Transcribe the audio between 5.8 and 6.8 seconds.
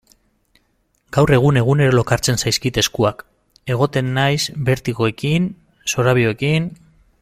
zorabioekin...